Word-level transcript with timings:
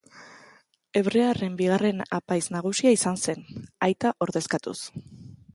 Hebrearren 1.01 1.59
bigarren 1.59 2.01
apaiz 2.19 2.41
nagusia 2.57 2.97
izan 2.97 3.23
zen, 3.27 3.47
aita 3.89 4.17
ordezkatuz. 4.29 4.79